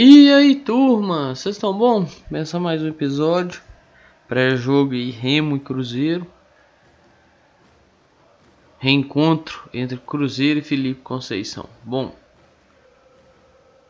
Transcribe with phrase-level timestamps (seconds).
[0.00, 2.06] E aí, turma, vocês estão bom?
[2.28, 3.60] Começa mais um episódio
[4.28, 6.24] pré-jogo e Remo e Cruzeiro.
[8.78, 11.68] Reencontro entre Cruzeiro e Felipe Conceição.
[11.82, 12.14] Bom,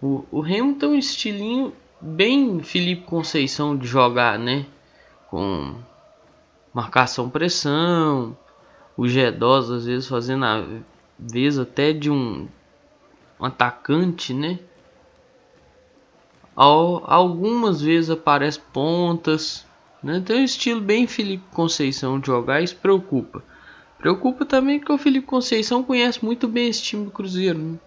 [0.00, 4.64] o, o Remo tem um estilinho bem Felipe Conceição de jogar, né?
[5.28, 5.76] Com
[6.72, 8.34] marcação pressão,
[8.96, 10.66] o G2 às vezes fazendo a
[11.18, 12.48] vez até de um,
[13.38, 14.58] um atacante, né?
[16.60, 19.64] Algumas vezes aparece pontas.
[20.02, 20.20] Né?
[20.24, 23.44] Tem um estilo bem Felipe Conceição de jogar, isso preocupa.
[23.96, 27.58] Preocupa também que o Felipe Conceição conhece muito bem esse time do Cruzeiro.
[27.58, 27.78] Né?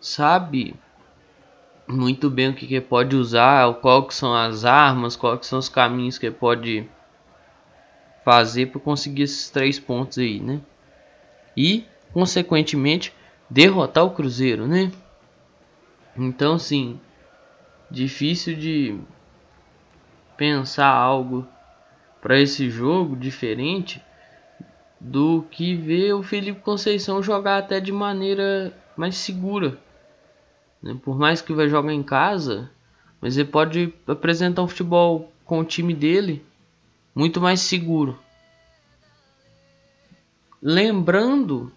[0.00, 0.74] Sabe
[1.86, 5.58] muito bem o que, que pode usar, qual que são as armas, quais que são
[5.58, 6.88] os caminhos que pode
[8.24, 10.60] fazer para conseguir esses três pontos aí, né?
[11.54, 13.12] E, consequentemente,
[13.50, 14.90] derrotar o Cruzeiro, né?
[16.16, 16.98] Então, sim,
[17.92, 18.98] difícil de
[20.36, 21.46] pensar algo
[22.20, 24.02] para esse jogo diferente
[24.98, 29.78] do que ver o Felipe Conceição jogar até de maneira mais segura.
[30.82, 30.98] Né?
[31.02, 32.70] Por mais que vai jogar em casa,
[33.20, 36.44] mas ele pode apresentar um futebol com o time dele
[37.14, 38.18] muito mais seguro.
[40.62, 41.70] Lembrando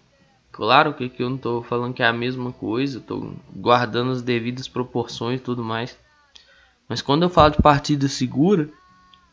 [0.56, 4.66] Claro que eu não estou falando que é a mesma coisa, estou guardando as devidas
[4.66, 5.98] proporções e tudo mais.
[6.88, 8.70] Mas quando eu falo de partida segura,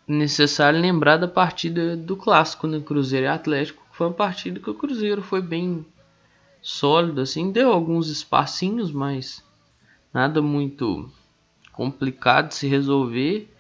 [0.08, 2.80] é necessário lembrar da partida do clássico, né?
[2.80, 3.84] Cruzeiro e Atlético.
[3.92, 5.86] Foi uma partida que o Cruzeiro foi bem
[6.62, 9.44] sólido, assim, deu alguns espacinhos, mas
[10.14, 11.12] nada muito
[11.72, 13.54] complicado de se resolver.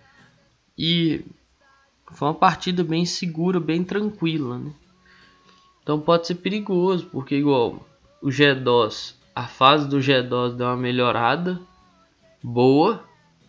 [0.77, 1.23] E
[2.11, 4.73] foi uma partida bem segura, bem tranquila, né?
[5.81, 7.85] Então pode ser perigoso, porque igual
[8.21, 11.59] o G2, a fase do G2 deu uma melhorada
[12.41, 13.03] boa,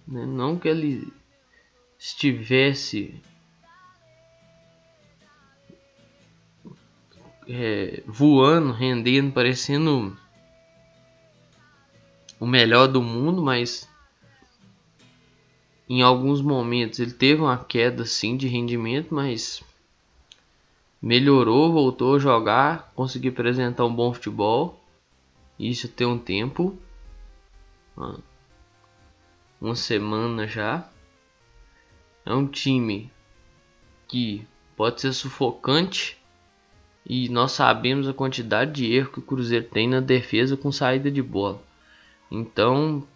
[0.06, 0.26] né?
[0.26, 1.12] não que ele
[1.98, 3.20] estivesse
[7.48, 10.16] é, voando, rendendo, parecendo
[12.38, 13.88] o melhor do mundo, mas
[15.88, 19.62] em alguns momentos ele teve uma queda sim de rendimento, mas
[21.00, 24.81] melhorou, voltou a jogar, conseguiu apresentar um bom futebol.
[25.59, 26.76] Isso tem um tempo,
[29.60, 30.88] uma semana já.
[32.26, 33.10] É um time
[34.09, 36.19] que pode ser sufocante
[37.06, 41.10] e nós sabemos a quantidade de erro que o Cruzeiro tem na defesa com saída
[41.10, 41.62] de bola.
[42.31, 43.06] Então,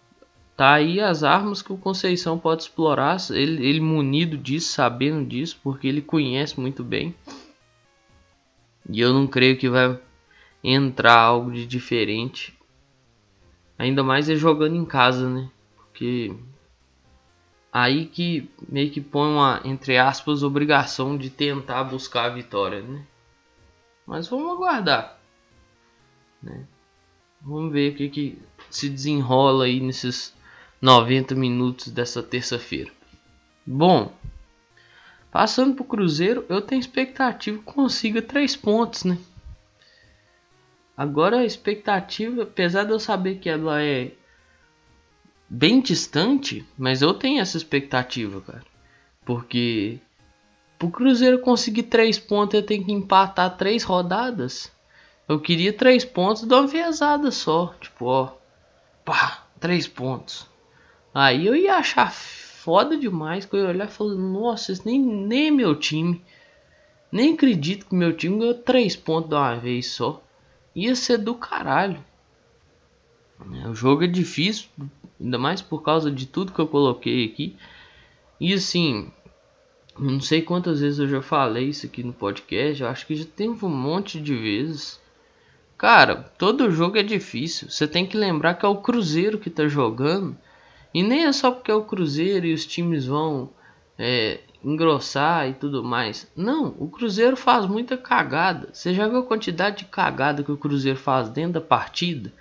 [0.55, 5.59] tá aí as armas que o Conceição pode explorar, ele, ele munido disso, sabendo disso,
[5.63, 7.15] porque ele conhece muito bem.
[8.87, 9.99] E eu não creio que vai
[10.63, 12.57] entrar algo de diferente.
[13.77, 15.49] Ainda mais é jogando em casa, né?
[15.99, 16.33] Porque
[17.73, 23.05] aí que meio que põe uma, entre aspas, obrigação de tentar buscar a vitória, né?
[24.07, 25.19] Mas vamos aguardar,
[26.41, 26.65] né?
[27.41, 30.33] Vamos ver o que, que se desenrola aí nesses
[30.81, 32.91] 90 minutos dessa terça-feira.
[33.67, 34.17] Bom,
[35.29, 39.17] Passando para o Cruzeiro, eu tenho expectativa que consiga três pontos, né?
[40.97, 44.13] Agora a expectativa, apesar de eu saber que ela é
[45.49, 48.63] bem distante, mas eu tenho essa expectativa, cara.
[49.25, 49.99] Porque
[50.81, 54.71] o Cruzeiro conseguir três pontos, eu tenho que empatar três rodadas.
[55.27, 57.73] Eu queria três pontos de uma vezada só.
[57.79, 58.33] Tipo, ó.
[59.03, 60.47] Pá, três pontos.
[61.13, 64.99] Aí eu ia achar foda demais que eu ia olhar e falar, nossa, esse nem,
[64.99, 66.23] nem é meu time.
[67.11, 70.21] Nem acredito que meu time ganhou 3 pontos de uma vez só.
[70.75, 72.03] Ia ser do caralho.
[73.67, 74.67] O jogo é difícil,
[75.19, 77.55] ainda mais por causa de tudo que eu coloquei aqui.
[78.39, 79.11] E assim,
[79.97, 83.25] não sei quantas vezes eu já falei isso aqui no podcast, eu acho que já
[83.25, 84.99] tem um monte de vezes.
[85.77, 87.69] Cara, todo jogo é difícil.
[87.69, 90.37] Você tem que lembrar que é o Cruzeiro que tá jogando.
[90.93, 93.49] E nem é só porque é o Cruzeiro e os times vão
[93.97, 96.29] é, engrossar e tudo mais.
[96.35, 98.69] Não, o Cruzeiro faz muita cagada.
[98.73, 102.31] Você já viu a quantidade de cagada que o Cruzeiro faz dentro da partida?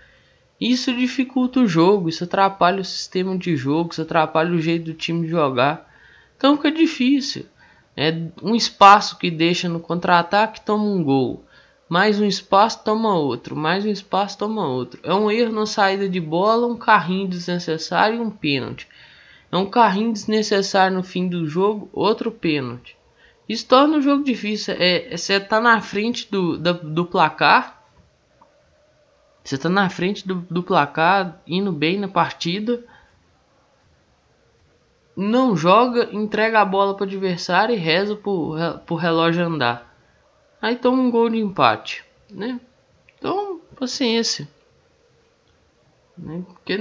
[0.60, 4.94] Isso dificulta o jogo, isso atrapalha o sistema de jogo, isso atrapalha o jeito do
[4.94, 5.88] time jogar.
[6.36, 7.46] Então fica difícil.
[7.96, 8.12] É
[8.42, 11.44] um espaço que deixa no contra-ataque toma um gol
[11.88, 15.00] mais um espaço toma outro, mais um espaço toma outro.
[15.02, 18.86] É um erro na saída de bola, um carrinho desnecessário e um pênalti.
[19.50, 22.94] É um carrinho desnecessário no fim do jogo, outro pênalti.
[23.48, 24.74] Isso torna o jogo difícil.
[24.78, 27.77] É, você é, tá na frente do, do placar.
[29.48, 32.84] Você tá na frente do, do placar, indo bem na partida.
[35.16, 38.54] não joga, entrega a bola para o adversário e reza pro,
[38.84, 39.90] pro relógio andar.
[40.60, 42.60] Aí toma um gol de empate, né?
[43.16, 44.46] Então, paciência.
[46.14, 46.44] Né?
[46.46, 46.78] Porque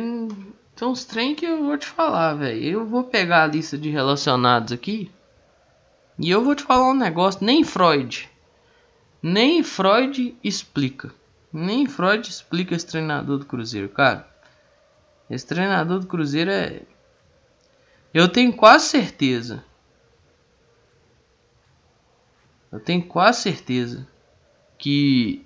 [0.75, 2.61] são os trem que eu vou te falar, velho.
[2.61, 5.09] Eu vou pegar a lista de relacionados aqui
[6.19, 7.45] e eu vou te falar um negócio.
[7.45, 8.29] Nem Freud,
[9.23, 11.15] nem Freud explica.
[11.57, 14.29] Nem Freud explica esse treinador do Cruzeiro, cara.
[15.27, 16.83] Esse treinador do Cruzeiro é.
[18.13, 19.65] Eu tenho quase certeza.
[22.71, 24.07] Eu tenho quase certeza
[24.77, 25.43] que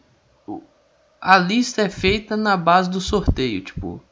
[1.21, 4.03] a lista é feita na base do sorteio, tipo,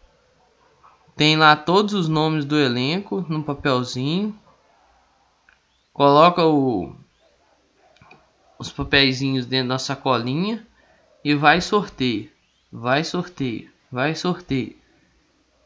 [1.18, 4.34] tem lá todos os nomes do elenco no papelzinho,
[5.92, 6.96] coloca o,
[8.58, 10.66] os papeizinhos dentro da sacolinha
[11.24, 12.30] e vai sorteio,
[12.72, 14.78] vai sorteio, vai sorteio.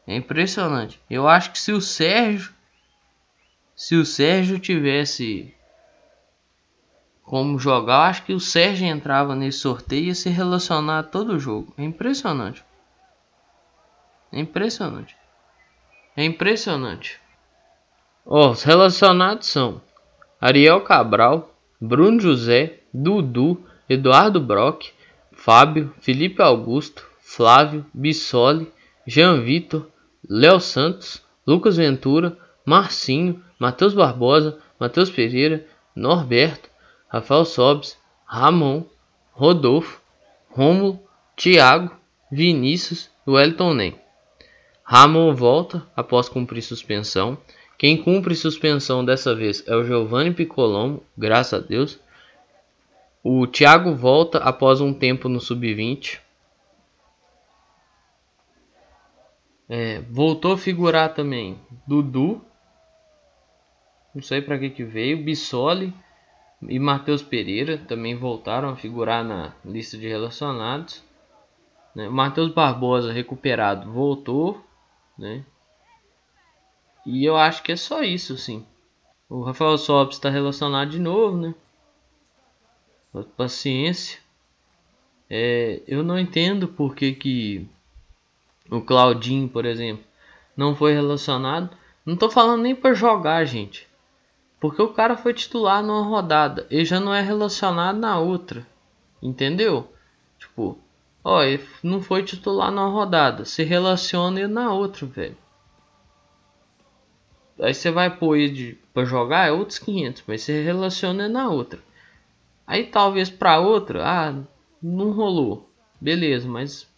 [0.06, 1.00] É impressionante.
[1.08, 2.54] Eu acho que se o Sérgio
[3.76, 5.52] se o Sérgio tivesse
[7.22, 11.38] como jogar, acho que o Sérgio entrava nesse sorteio e ia se relacionar a todo
[11.40, 11.74] jogo.
[11.76, 12.64] É impressionante.
[14.30, 15.16] É impressionante.
[16.16, 17.20] É impressionante.
[18.24, 19.82] Os relacionados são
[20.40, 24.92] Ariel Cabral, Bruno José, Dudu, Eduardo Brock,
[25.44, 28.72] Fábio, Felipe Augusto, Flávio, Bissoli,
[29.06, 29.86] Jean Vitor,
[30.26, 36.70] Léo Santos, Lucas Ventura, Marcinho, Matheus Barbosa, Matheus Pereira, Norberto,
[37.10, 37.94] Rafael Sobes,
[38.24, 38.84] Ramon,
[39.32, 40.00] Rodolfo,
[40.48, 40.98] Rômulo,
[41.36, 41.94] Thiago,
[42.32, 44.00] Vinícius e Wellington Nem.
[44.82, 47.36] Ramon volta após cumprir suspensão.
[47.76, 52.00] Quem cumpre suspensão dessa vez é o Giovanni Picolomo, graças a Deus.
[53.26, 56.20] O Thiago volta após um tempo no sub-20.
[59.66, 62.44] É, voltou a figurar também Dudu.
[64.14, 65.24] Não sei para que que veio.
[65.24, 65.94] Bissoli
[66.68, 71.02] e Matheus Pereira também voltaram a figurar na lista de relacionados.
[71.94, 72.10] Né?
[72.10, 74.62] Matheus Barbosa recuperado voltou,
[75.18, 75.42] né?
[77.06, 78.66] E eu acho que é só isso, sim.
[79.30, 81.54] O Rafael Sobis está relacionado de novo, né?
[83.22, 84.18] Paciência.
[85.30, 87.68] É, eu não entendo por que, que
[88.70, 90.04] o Claudinho, por exemplo,
[90.56, 91.76] não foi relacionado.
[92.04, 93.88] Não tô falando nem para jogar, gente.
[94.60, 98.66] Porque o cara foi titular numa rodada, ele já não é relacionado na outra.
[99.22, 99.92] Entendeu?
[100.38, 100.78] Tipo,
[101.22, 105.36] ó, ele não foi titular numa rodada, se relaciona ele na outra, velho.
[107.60, 111.80] Aí você vai pôr ele para jogar é outros 500, mas você relaciona na outra.
[112.66, 114.42] Aí talvez para outra, ah,
[114.82, 115.70] não rolou.
[116.00, 116.88] Beleza, mas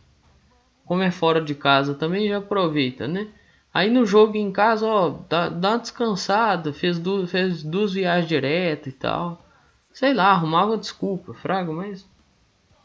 [0.84, 3.28] como é fora de casa também já aproveita, né?
[3.74, 8.28] Aí no jogo em casa, ó, dá, dá uma descansada, fez, du fez duas viagens
[8.28, 9.44] direto e tal.
[9.92, 12.08] Sei lá, arrumava desculpa, fraga, mas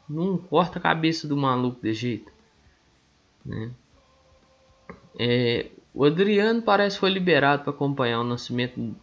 [0.09, 2.31] não corta a cabeça do maluco de jeito.
[3.45, 3.71] Né?
[5.17, 8.95] É, o Adriano parece que foi liberado para acompanhar o nascimento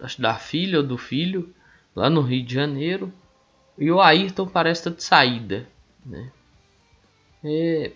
[0.00, 1.54] acho, da filha ou do filho
[1.94, 3.12] lá no Rio de Janeiro.
[3.78, 5.68] E o Ayrton parece estar de saída.
[6.04, 6.30] Né?
[7.44, 7.92] É,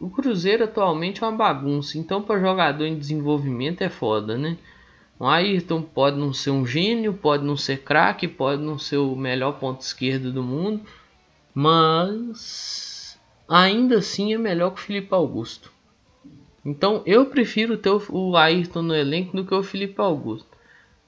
[0.00, 4.58] o Cruzeiro atualmente é uma bagunça, então para jogador em desenvolvimento é foda, né?
[5.18, 9.16] O Ayrton pode não ser um gênio, pode não ser craque, pode não ser o
[9.16, 10.82] melhor ponto esquerdo do mundo,
[11.54, 13.18] mas
[13.48, 15.72] ainda assim é melhor que o Felipe Augusto.
[16.62, 20.48] Então eu prefiro ter o Ayrton no elenco do que o Felipe Augusto.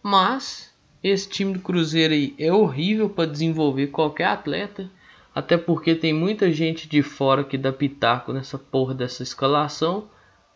[0.02, 0.72] Mas
[1.08, 4.90] esse time do Cruzeiro aí é horrível para desenvolver qualquer atleta.
[5.34, 10.08] Até porque tem muita gente de fora que dá pitaco nessa porra dessa escalação.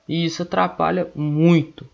[0.08, 1.88] E isso atrapalha muito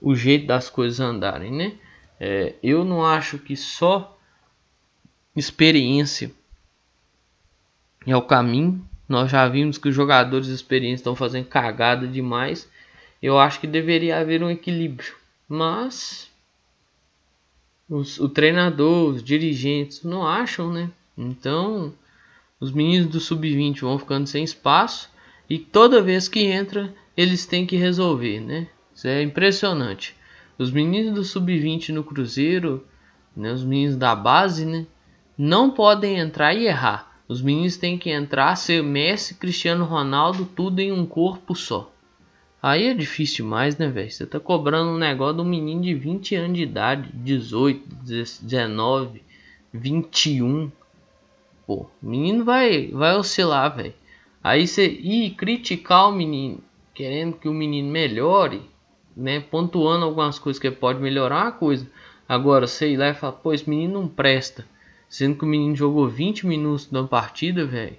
[0.00, 1.74] o jeito das coisas andarem, né?
[2.20, 4.18] É, eu não acho que só
[5.36, 6.32] experiência
[8.06, 8.84] é o caminho.
[9.08, 12.68] Nós já vimos que os jogadores experientes estão fazendo cagada demais.
[13.22, 15.14] Eu acho que deveria haver um equilíbrio.
[15.48, 16.30] Mas
[17.88, 20.90] os, o treinador, os dirigentes não acham, né?
[21.16, 21.92] Então,
[22.60, 25.10] os meninos do sub-20 vão ficando sem espaço
[25.48, 28.68] e toda vez que entra, eles têm que resolver, né?
[28.94, 30.14] Isso é impressionante.
[30.58, 32.84] Os meninos do sub-20 no Cruzeiro,
[33.36, 34.86] né, os meninos da base, né,
[35.36, 37.22] não podem entrar e errar.
[37.28, 41.92] Os meninos têm que entrar, ser Messi, Cristiano Ronaldo, tudo em um corpo só.
[42.62, 44.10] Aí é difícil demais, né, velho?
[44.10, 47.82] Você tá cobrando um negócio de um menino de 20 anos de idade, 18,
[48.42, 49.22] 19,
[49.72, 50.70] 21
[51.68, 51.86] pô.
[52.02, 53.92] O menino vai, vai oscilar, velho.
[54.42, 56.60] Aí você ir criticar o menino,
[56.94, 58.62] querendo que o menino melhore,
[59.14, 61.86] né, pontuando algumas coisas que pode melhorar uma coisa.
[62.26, 64.66] Agora, sei lá e fala, pô, esse menino não presta.
[65.08, 67.96] Sendo que o menino jogou 20 minutos na partida, velho.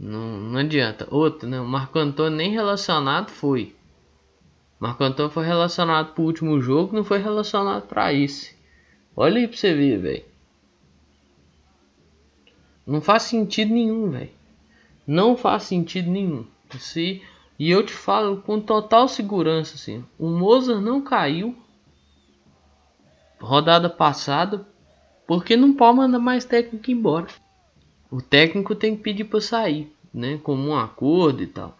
[0.00, 1.06] Não, não adianta.
[1.10, 1.60] Outro, né?
[1.60, 3.76] O Marco Antônio nem relacionado foi.
[4.78, 8.56] Marco Antônio foi relacionado pro último jogo, não foi relacionado para esse.
[9.14, 10.24] Olha aí pra você ver, velho.
[12.86, 14.30] Não faz sentido nenhum, velho.
[15.06, 16.46] Não faz sentido nenhum.
[16.78, 17.22] Se,
[17.58, 20.02] e eu te falo com total segurança, assim.
[20.18, 21.54] O Mozart não caiu.
[23.38, 24.66] Rodada passada.
[25.26, 27.26] Porque não pode mandar mais técnico embora.
[28.10, 30.38] O técnico tem que pedir para sair, né?
[30.42, 31.78] Como um acordo e tal.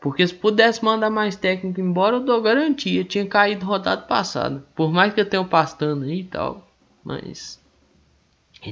[0.00, 3.04] Porque se pudesse mandar mais técnico embora, eu dou garantia.
[3.04, 4.64] Tinha caído rodada passada.
[4.74, 6.68] Por mais que eu tenha pastando aí e tal.
[7.04, 7.60] Mas.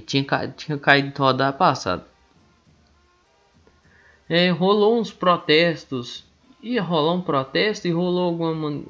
[0.07, 0.49] Tinha, ca...
[0.49, 2.07] tinha caído rodada passada.
[4.29, 6.25] É, rolou uns protestos.
[6.63, 8.83] Ia rolar um protesto e rolou alguma,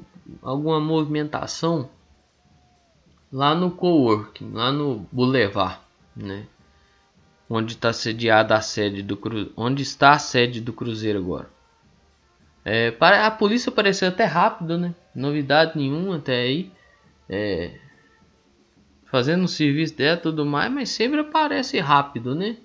[0.42, 1.90] alguma movimentação
[3.30, 5.78] lá no coworking, lá no Boulevard,
[6.14, 6.46] né?
[7.48, 9.52] Onde está sediada a sede do Cru...
[9.56, 11.48] onde está a sede do Cruzeiro agora.
[12.64, 14.94] É, a polícia apareceu até rápido, né?
[15.14, 16.72] Novidade nenhuma até aí.
[17.28, 17.78] É,
[19.04, 22.56] fazendo o serviço dela tudo mais, mas sempre aparece rápido, né?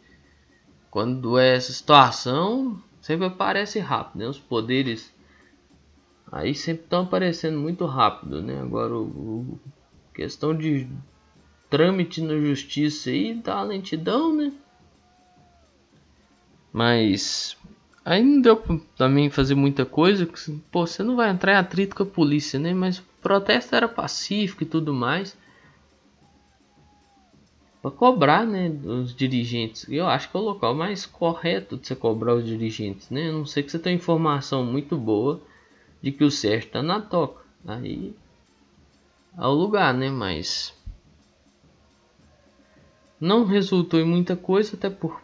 [0.89, 4.27] Quando é essa situação, sempre aparece rápido, né?
[4.27, 5.13] Os poderes
[6.31, 8.59] aí sempre estão aparecendo muito rápido, né?
[8.59, 9.59] Agora o, o
[10.13, 10.87] questão de
[11.69, 14.51] trâmite na justiça aí tá lentidão, né?
[16.71, 17.57] Mas
[18.03, 20.27] Aí não deu pra também fazer muita coisa.
[20.71, 22.73] Pô, você não vai entrar em atrito com a polícia, né?
[22.73, 25.37] Mas o protesto era pacífico e tudo mais.
[27.79, 28.69] Pra cobrar, né?
[28.69, 29.85] Os dirigentes.
[29.87, 33.29] Eu acho que é o local mais correto de você cobrar os dirigentes, né?
[33.29, 35.39] A não sei que você tem informação muito boa
[36.01, 37.45] de que o Sérgio tá na toca.
[37.67, 38.15] Aí
[39.37, 40.09] é o lugar, né?
[40.09, 40.73] Mas
[43.19, 45.21] não resultou em muita coisa, até por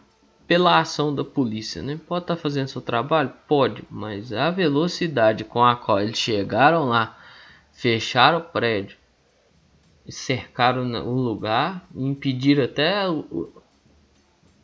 [0.48, 2.00] pela ação da polícia, né?
[2.08, 3.30] Pode estar tá fazendo seu trabalho?
[3.46, 7.18] Pode, mas a velocidade com a qual eles chegaram lá,
[7.70, 8.96] fecharam o prédio,
[10.08, 13.02] cercaram o lugar, impediram até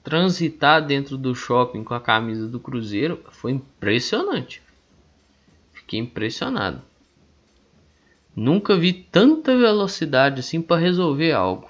[0.03, 4.63] transitar dentro do shopping com a camisa do Cruzeiro, foi impressionante.
[5.75, 6.81] Fiquei impressionado.
[8.35, 11.69] Nunca vi tanta velocidade assim para resolver algo.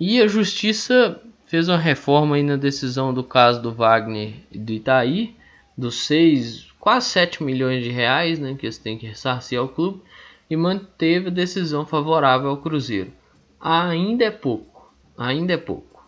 [0.00, 4.70] E a justiça fez uma reforma aí na decisão do caso do Wagner e do
[4.70, 5.34] Itaí,
[5.76, 10.02] dos 6, quase 7 milhões de reais né, que eles têm que ressarcir ao clube,
[10.50, 13.10] e manteve a decisão favorável ao Cruzeiro.
[13.58, 16.06] Ainda é pouco, ainda é pouco.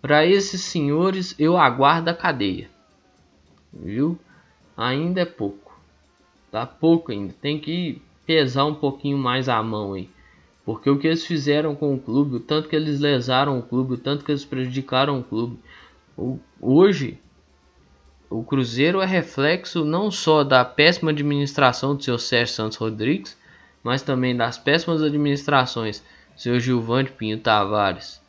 [0.00, 2.70] Para esses senhores, eu aguardo a cadeia.
[3.72, 4.18] Viu?
[4.76, 5.78] Ainda é pouco.
[6.50, 7.34] Tá pouco ainda.
[7.40, 10.08] Tem que pesar um pouquinho mais a mão aí.
[10.70, 13.94] Porque o que eles fizeram com o clube, o tanto que eles lesaram o clube,
[13.94, 15.58] o tanto que eles prejudicaram o clube.
[16.60, 17.18] Hoje,
[18.30, 23.36] o Cruzeiro é reflexo não só da péssima administração do seu Sérgio Santos Rodrigues,
[23.82, 26.04] mas também das péssimas administrações
[26.36, 28.22] do seu Gilvante Pinho Tavares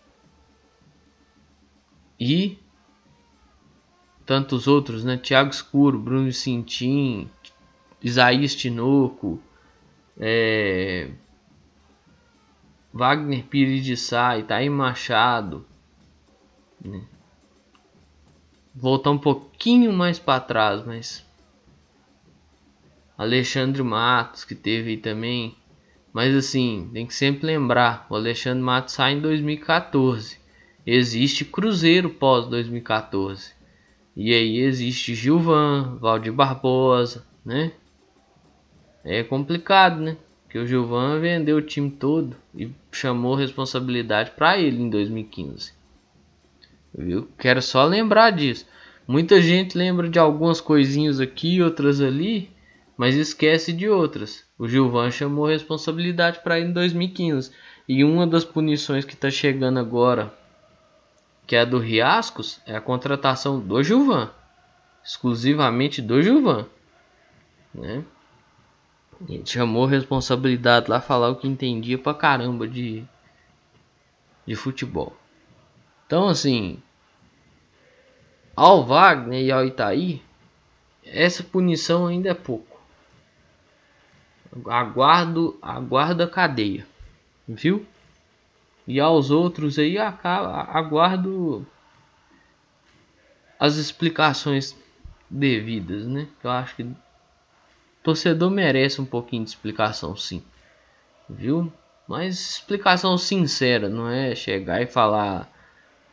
[2.19, 2.57] e
[4.25, 5.15] tantos outros, né?
[5.15, 7.29] Thiago Escuro, Bruno Cintin,
[8.01, 9.39] Isaías Tinoco,
[10.19, 11.11] é,
[12.93, 15.65] Wagner Pires de Sá, Itaí Machado.
[16.83, 17.01] Né?
[18.75, 21.25] Voltar um pouquinho mais para trás, mas
[23.17, 25.55] Alexandre Matos que teve aí também.
[26.13, 30.39] Mas assim, tem que sempre lembrar, o Alexandre Matos sai em 2014.
[30.85, 33.53] Existe Cruzeiro pós 2014.
[34.15, 37.71] E aí existe Gilvan, Valdir Barbosa, né?
[39.03, 40.17] É complicado, né?
[40.51, 45.71] Que o Gilvan vendeu o time todo e chamou responsabilidade para ele em 2015.
[46.93, 47.29] Viu?
[47.39, 48.67] Quero só lembrar disso.
[49.07, 52.51] Muita gente lembra de algumas coisinhas aqui, outras ali,
[52.97, 54.43] mas esquece de outras.
[54.59, 57.49] O Gilvan chamou responsabilidade para ele em 2015.
[57.87, 60.33] E uma das punições que está chegando agora,
[61.47, 64.29] que é a do Riascos, é a contratação do Gilvan.
[65.01, 66.65] Exclusivamente do Gilvan.
[67.73, 68.03] Né?
[69.27, 73.03] Ele chamou responsabilidade lá falar o que entendia pra caramba de,
[74.45, 75.15] de futebol.
[76.05, 76.81] Então assim,
[78.55, 80.21] ao Wagner e ao Itaí,
[81.05, 82.79] essa punição ainda é pouco.
[84.67, 86.85] Aguardo, aguardo a cadeia,
[87.47, 87.85] viu?
[88.85, 91.65] E aos outros aí aguardo
[93.57, 94.75] as explicações
[95.29, 96.27] devidas, né?
[96.43, 96.91] Eu acho que
[98.03, 100.43] torcedor merece um pouquinho de explicação, sim.
[101.29, 101.71] Viu?
[102.07, 105.49] Mas explicação sincera, não é chegar e falar,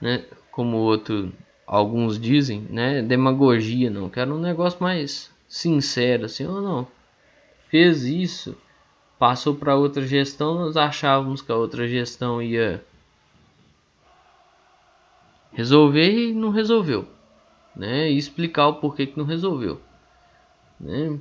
[0.00, 1.32] né, como outro
[1.66, 4.08] alguns dizem, né, demagogia, não.
[4.08, 6.86] Quero um negócio mais sincero, assim, ou não.
[7.68, 8.56] Fez isso,
[9.18, 12.82] passou para outra gestão, nós achávamos que a outra gestão ia
[15.52, 17.08] resolver e não resolveu,
[17.74, 18.10] né?
[18.10, 19.80] E explicar o porquê que não resolveu,
[20.78, 21.18] né?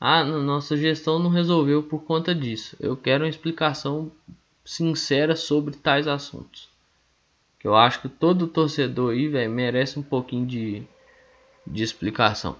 [0.00, 2.74] Ah, nossa gestão não resolveu por conta disso.
[2.80, 4.10] Eu quero uma explicação
[4.64, 6.70] sincera sobre tais assuntos.
[7.58, 10.82] Que eu acho que todo torcedor aí, velho, merece um pouquinho de,
[11.66, 12.56] de explicação.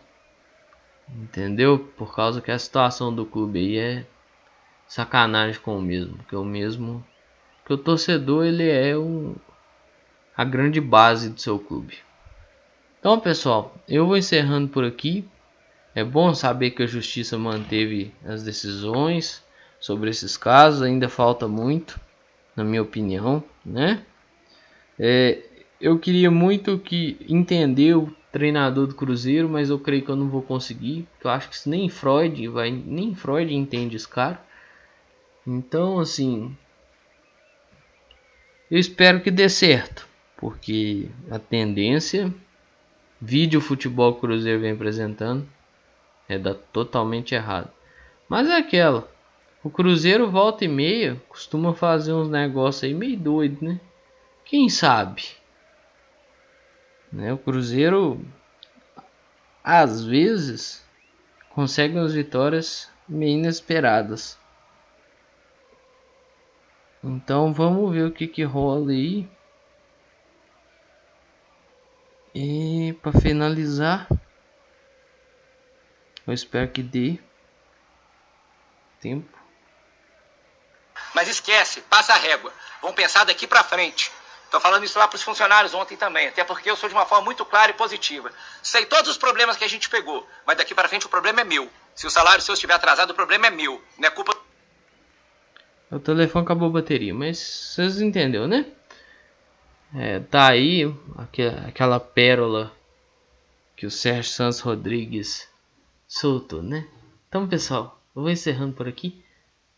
[1.09, 1.79] Entendeu?
[1.97, 4.07] Por causa que a situação do clube aí é
[4.87, 6.19] sacanagem com o mesmo.
[6.29, 7.03] Que o mesmo.
[7.65, 8.93] Que o torcedor ele é
[10.37, 11.97] a grande base do seu clube.
[12.99, 15.27] Então, pessoal, eu vou encerrando por aqui.
[15.95, 19.43] É bom saber que a justiça manteve as decisões
[19.81, 21.99] sobre esses casos, ainda falta muito,
[22.55, 24.03] na minha opinião, né?
[24.99, 25.39] É,
[25.81, 30.29] eu queria muito que entender o treinador do Cruzeiro, mas eu creio que eu não
[30.29, 34.41] vou conseguir, eu acho que nem Freud vai, nem Freud entende esse cara.
[35.45, 36.57] Então, assim,
[38.71, 40.07] eu espero que dê certo,
[40.37, 42.33] porque a tendência
[43.21, 45.47] vídeo futebol Cruzeiro vem apresentando
[46.31, 47.69] é da totalmente errado.
[48.29, 49.11] Mas é aquela.
[49.65, 53.81] O Cruzeiro volta e meia costuma fazer uns negócios aí meio doido, né?
[54.45, 55.25] Quem sabe?
[57.13, 57.33] Né?
[57.33, 58.25] O Cruzeiro
[59.63, 60.87] às vezes
[61.51, 64.39] consegue umas vitórias meio inesperadas.
[67.03, 69.29] Então vamos ver o que que rola aí.
[72.33, 74.07] E para finalizar,
[76.27, 77.19] eu espero que dê
[79.01, 79.39] tempo.
[81.15, 82.53] Mas esquece, passa a régua.
[82.81, 84.13] Vamos pensar daqui para frente.
[84.45, 87.07] Estou falando isso lá para os funcionários ontem também, até porque eu sou de uma
[87.07, 88.33] forma muito clara e positiva.
[88.63, 91.45] Sei todos os problemas que a gente pegou, mas daqui para frente o problema é
[91.45, 91.71] meu.
[91.95, 94.37] Se o salário seu estiver atrasado, o problema é meu, não é culpa.
[95.91, 98.67] O telefone acabou a bateria, mas vocês entenderam, né?
[99.95, 100.83] É, tá aí
[101.67, 102.73] aquela pérola
[103.77, 105.50] que o Sérgio Santos Rodrigues
[106.11, 106.89] soltou, né?
[107.29, 109.23] Então, pessoal, eu vou encerrando por aqui.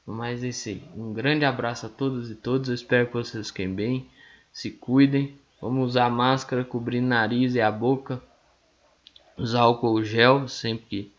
[0.04, 0.82] Mas é isso aí.
[0.96, 2.68] Um grande abraço a todos e todas.
[2.68, 4.10] Eu espero que vocês fiquem bem.
[4.50, 5.38] Se cuidem.
[5.60, 8.20] Vamos usar máscara, cobrir nariz e a boca.
[9.36, 11.12] Usar álcool gel sempre que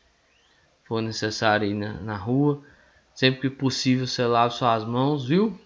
[0.83, 2.61] for necessário ir na, na rua.
[3.13, 5.57] Sempre que possível, você lava suas mãos, viu?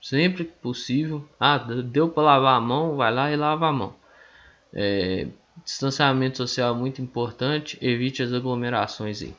[0.00, 1.26] Sempre que possível.
[1.40, 3.94] Ah, deu para lavar a mão, vai lá e lava a mão.
[4.72, 5.26] É,
[5.64, 7.78] distanciamento social é muito importante.
[7.80, 9.34] Evite as aglomerações aí.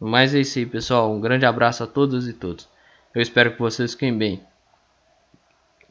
[0.00, 1.12] Mas é isso aí, pessoal.
[1.12, 2.68] Um grande abraço a todos e todos.
[3.14, 4.42] Eu espero que vocês fiquem bem.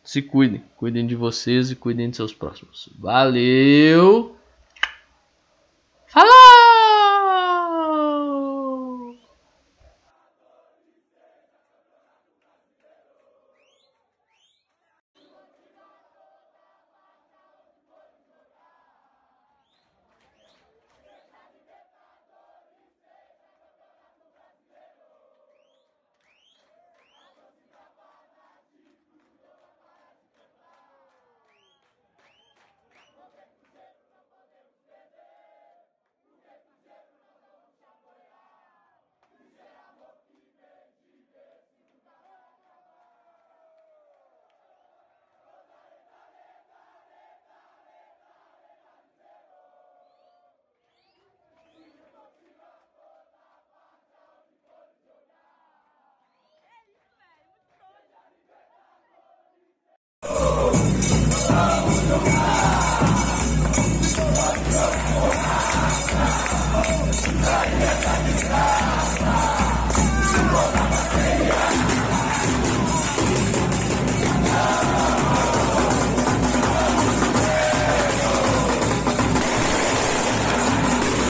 [0.03, 2.89] Se cuidem, cuidem de vocês e cuidem de seus próximos.
[2.99, 4.42] Valeu!